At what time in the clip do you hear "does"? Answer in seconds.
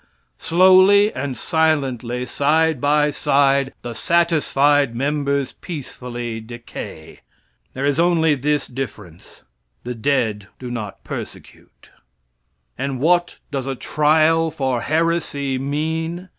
13.51-13.67